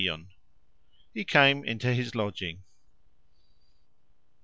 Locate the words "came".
1.23-1.63